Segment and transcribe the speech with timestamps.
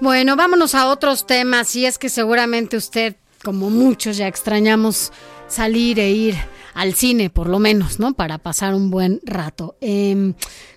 [0.00, 5.12] Bueno, vámonos a otros temas y es que seguramente usted, como muchos, ya extrañamos
[5.46, 6.36] salir e ir
[6.72, 8.14] al cine, por lo menos, ¿no?
[8.14, 9.76] Para pasar un buen rato.
[9.82, 10.32] Eh,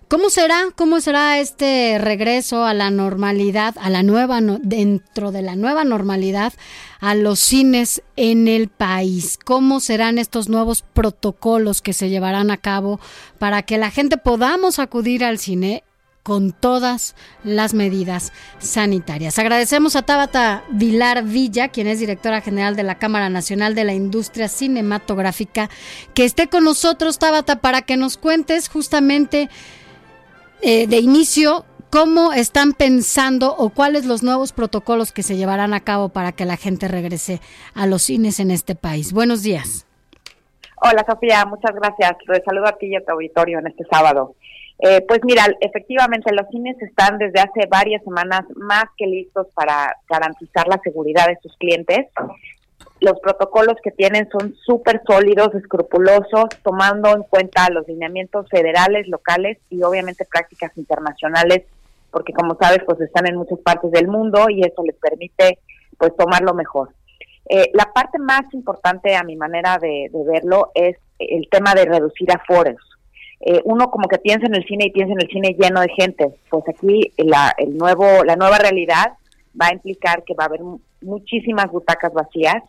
[0.10, 0.66] ¿Cómo será?
[0.76, 6.52] ¿Cómo será este regreso a la normalidad, a la nueva, dentro de la nueva normalidad,
[7.00, 9.40] a los cines en el país?
[9.44, 13.00] ¿Cómo serán estos nuevos protocolos que se llevarán a cabo
[13.40, 15.84] para que la gente podamos acudir al cine
[16.24, 19.38] con todas las medidas sanitarias.
[19.38, 23.94] Agradecemos a Tabata Vilar Villa, quien es directora general de la Cámara Nacional de la
[23.94, 25.70] Industria Cinematográfica,
[26.14, 29.50] que esté con nosotros, Tabata, para que nos cuentes justamente
[30.62, 35.82] eh, de inicio, ¿cómo están pensando o cuáles los nuevos protocolos que se llevarán a
[35.82, 37.42] cabo para que la gente regrese
[37.76, 39.12] a los cines en este país?
[39.12, 39.86] Buenos días.
[40.78, 42.18] Hola Sofía, muchas gracias.
[42.26, 44.36] Te saludo a ti y a tu auditorio en este sábado.
[44.86, 49.96] Eh, pues mira, efectivamente los cines están desde hace varias semanas más que listos para
[50.10, 52.08] garantizar la seguridad de sus clientes
[53.04, 59.58] los protocolos que tienen son súper sólidos, escrupulosos, tomando en cuenta los lineamientos federales, locales
[59.70, 61.64] y obviamente prácticas internacionales,
[62.12, 65.60] porque como sabes, pues están en muchas partes del mundo y eso les permite
[65.98, 66.92] pues tomarlo mejor.
[67.50, 72.32] Eh, la parte más importante a mi manera de, verlo es el tema de reducir
[72.32, 72.78] aforos.
[73.46, 75.90] Eh, uno como que piensa en el cine y piensa en el cine lleno de
[75.90, 79.18] gente, pues aquí la, el nuevo, la nueva realidad
[79.60, 80.62] va a implicar que va a haber
[81.02, 82.64] muchísimas butacas vacías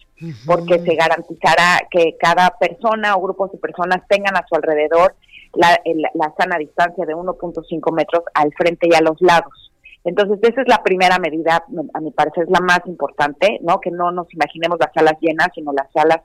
[0.46, 5.14] porque se garantizará que cada persona o grupos de personas tengan a su alrededor
[5.54, 9.70] la, sana distancia de 1.5 metros al frente y a los lados.
[10.02, 11.64] Entonces, esa es la primera medida,
[11.94, 13.80] a mi parecer es la más importante, ¿no?
[13.80, 16.20] Que no nos imaginemos las salas llenas, sino las salas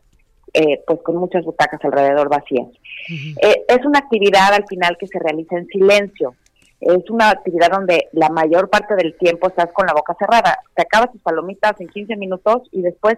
[0.54, 2.68] eh, pues con muchas butacas alrededor vacías.
[3.10, 6.36] Eh, es una actividad al final que se realiza en silencio
[6.82, 10.60] es una actividad donde la mayor parte del tiempo estás con la boca cerrada.
[10.76, 13.18] Te acabas tus palomitas en 15 minutos y después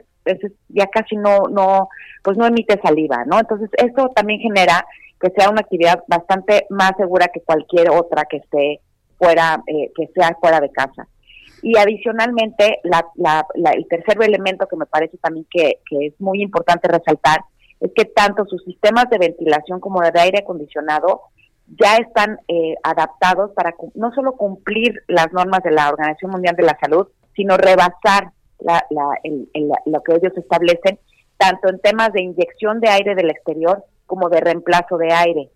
[0.69, 1.89] ya casi no, no,
[2.23, 3.39] pues no emite saliva, ¿no?
[3.39, 4.85] Entonces, esto también genera
[5.19, 8.79] que sea una actividad bastante más segura que cualquier otra que esté
[9.19, 11.07] fuera, eh, que sea fuera de casa.
[11.61, 16.41] Y adicionalmente, la, la, el tercer elemento que me parece también que, que es muy
[16.41, 17.41] importante resaltar
[17.79, 21.21] es que tanto sus sistemas de ventilación como de aire acondicionado
[21.79, 26.63] ya están eh, adaptados para no solo cumplir las normas de la Organización Mundial de
[26.63, 28.83] la Salud, sino rebasar la,
[29.85, 30.99] lo que ellos establecen,
[31.37, 35.49] tanto en temas de inyección de aire del exterior como de reemplazo de aire.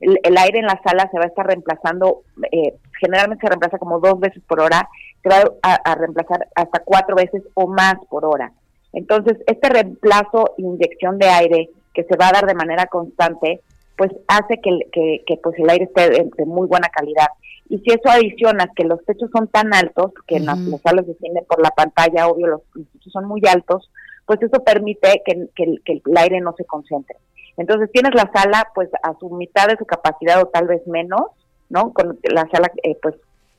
[0.00, 4.00] El, aire en la sala se va a estar reemplazando, eh, generalmente se reemplaza como
[4.00, 4.88] dos veces por hora,
[5.22, 8.52] se va a, reemplazar hasta cuatro veces o más por hora.
[8.92, 13.60] Entonces, este reemplazo inyección de aire que se va a dar de manera constante
[13.96, 14.78] pues hace que,
[15.26, 17.26] que, pues el aire esté de, muy buena calidad.
[17.68, 21.14] Y si eso adicionas que los techos son tan altos, que en las, salas de
[21.14, 23.90] cine por la pantalla, obvio, los, techos son muy altos,
[24.24, 25.48] pues eso permite que,
[25.86, 27.16] el aire no se concentre.
[27.56, 31.22] Entonces tienes la sala pues a su mitad de su capacidad o tal vez menos,
[31.68, 31.92] ¿no?
[31.92, 33.14] Con la sala eh, pues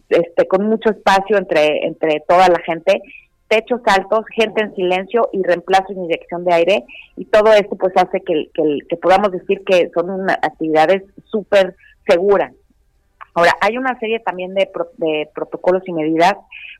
[0.09, 3.01] este con mucho espacio entre entre toda la gente
[3.49, 6.85] techos altos, gente en silencio y reemplazo y inyección de aire
[7.17, 11.75] y todo esto pues hace que, que, podamos decir que son actividades súper
[12.07, 12.53] seguras.
[13.33, 16.35] Ahora, hay una serie también de, de protocolos y medidas,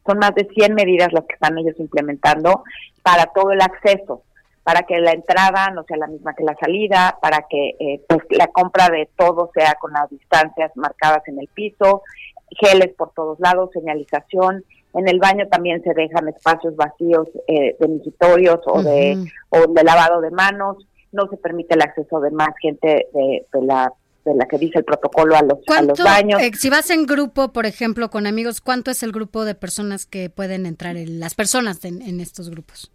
[0.06, 2.64] son más de 100 medidas las que están ellos implementando
[3.04, 4.24] para todo el acceso,
[4.70, 8.22] para que la entrada no sea la misma que la salida, para que eh, pues
[8.30, 12.04] la compra de todo sea con las distancias marcadas en el piso,
[12.52, 14.64] geles por todos lados, señalización,
[14.94, 19.18] en el baño también se dejan espacios vacíos eh, de misitorios o, de,
[19.50, 20.78] o de lavado de manos.
[21.12, 23.92] No se permite el acceso de más gente de, la
[24.24, 26.44] de la que dice el protocolo a los, a los baños.
[26.44, 30.06] Eh, si vas en grupo, por ejemplo, con amigos, ¿cuánto es el grupo de personas
[30.06, 32.92] que pueden entrar, en, las personas en, estos grupos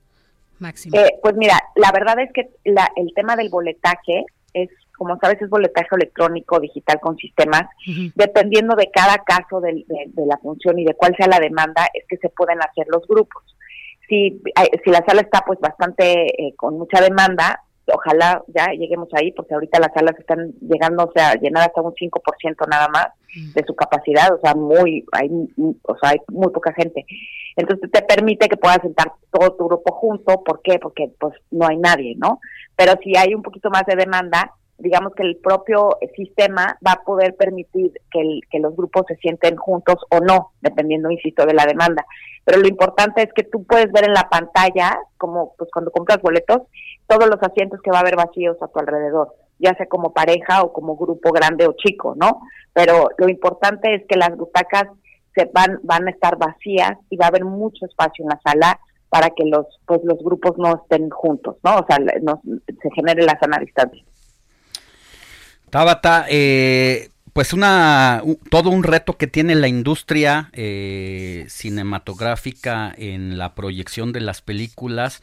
[0.65, 0.99] máximo?
[0.99, 5.41] Eh, pues mira, la verdad es que la, el tema del boletaje es como sabes,
[5.43, 7.65] es boletaje electrónico digital con sistemas.
[8.15, 9.85] Dependiendo de cada caso de,
[10.17, 13.43] la función y de cuál sea la demanda, es que se pueden hacer los grupos.
[14.09, 14.41] Si,
[14.85, 17.64] si la sala está pues bastante eh, con mucha demanda,
[17.94, 21.93] ojalá ya lleguemos ahí, porque ahorita las salas están llegando, o sea, llenar hasta un
[21.93, 23.06] 5% nada más
[23.55, 25.29] de su capacidad, o sea, muy, hay,
[25.82, 27.05] o sea, hay muy poca gente.
[27.56, 30.79] Entonces te permite que puedas sentar todo tu grupo junto, ¿por qué?
[30.79, 32.41] Porque pues no hay nadie, ¿no?
[32.76, 37.05] Pero si hay un poquito más de demanda, digamos que el propio sistema va a
[37.05, 41.67] poder permitir que, que los grupos se sienten juntos o no, dependiendo, insisto, de la
[41.67, 42.05] demanda.
[42.44, 46.21] Pero lo importante es que tú puedes ver en la pantalla, como pues cuando compras
[46.21, 46.62] boletos,
[47.06, 50.62] todos los asientos que va a haber vacíos a tu alrededor, ya sea como pareja
[50.62, 52.43] o como grupo grande o chico, ¿no?
[52.73, 54.88] Pero lo importante es que las butacas
[55.35, 58.79] se van van a estar vacías y va a haber mucho espacio en la sala
[59.09, 61.77] para que los pues los grupos no estén juntos, ¿no?
[61.77, 64.05] O sea, no, se genere la sana distancia.
[65.75, 73.56] Tabata, eh, pues una todo un reto que tiene la industria eh, cinematográfica en la
[73.56, 75.21] proyección de las películas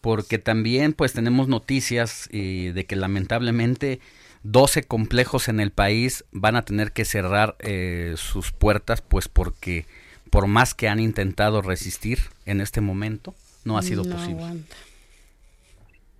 [0.00, 4.00] porque también pues tenemos noticias eh, de que lamentablemente
[4.44, 9.84] 12 complejos en el país van a tener que cerrar eh, sus puertas pues porque
[10.30, 13.34] por más que han intentado resistir en este momento
[13.66, 14.64] no ha sido posible.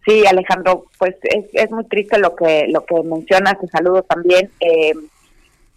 [0.04, 4.50] Sí, Alejandro, pues es, es, muy triste lo que lo que mencionas, te saludo también.
[4.60, 4.94] Eh,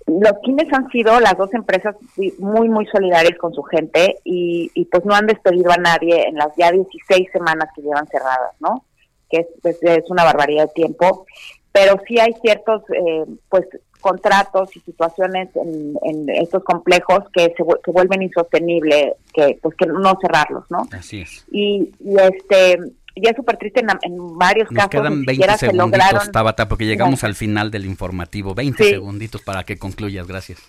[0.07, 1.95] los Kines han sido las dos empresas
[2.37, 6.55] muy, muy solidarias con su gente y, pues no han despedido a nadie en las
[6.57, 8.85] ya 16 semanas que llevan cerradas, ¿no?
[9.29, 11.25] Que es, pues, es una barbaridad de tiempo,
[11.71, 13.65] pero sí hay ciertos, eh, pues,
[13.99, 20.15] contratos y situaciones en, en estos complejos que se vuelven insostenibles, que pues que no
[20.21, 20.83] cerrarlos, ¿no?
[20.91, 21.43] Así es.
[21.49, 22.77] Y, y este
[23.15, 24.89] y es súper triste en, varios Nos casos.
[24.89, 28.53] quedan 20 segunditos, Tabata, porque llegamos al final del informativo.
[28.53, 30.59] 20 segunditos para que concluyas, gracias.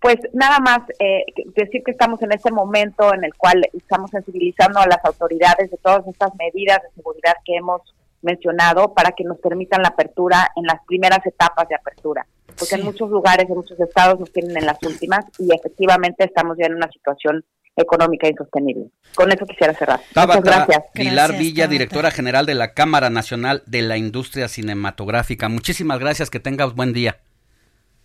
[0.00, 1.24] Pues nada más eh,
[1.54, 5.76] decir que estamos en este momento en el cual estamos sensibilizando a las autoridades de
[5.76, 7.82] todas estas medidas de seguridad que hemos
[8.22, 12.26] mencionado para que nos permitan la apertura en las primeras etapas de apertura.
[12.58, 16.56] Porque en muchos lugares, en muchos estados nos tienen en las últimas y efectivamente estamos
[16.58, 17.44] ya en una situación
[17.76, 18.90] económica insostenible.
[19.14, 20.00] Con eso quisiera cerrar.
[20.14, 20.82] Muchas gracias.
[20.92, 25.48] Pilar Villa, directora general de la Cámara Nacional de la Industria Cinematográfica.
[25.48, 27.20] Muchísimas gracias, que tengas buen día.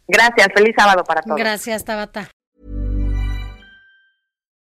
[0.08, 1.38] Gracias, feliz sábado para todos.
[1.38, 2.30] Gracias, Tabata.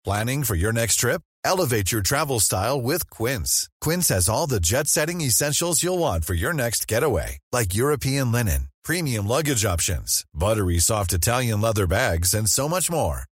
[0.05, 1.23] Planning for your next trip?
[1.45, 3.69] Elevate your travel style with Quince.
[3.81, 8.69] Quince has all the jet-setting essentials you'll want for your next getaway, like European linen,
[8.83, 13.25] premium luggage options, buttery soft Italian leather bags, and so much more